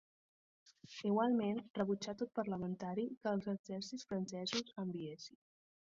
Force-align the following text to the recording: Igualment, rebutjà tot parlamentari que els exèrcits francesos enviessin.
Igualment, 1.09 1.59
rebutjà 1.81 2.17
tot 2.23 2.33
parlamentari 2.41 3.07
que 3.13 3.35
els 3.37 3.53
exèrcits 3.57 4.11
francesos 4.13 4.77
enviessin. 4.89 5.45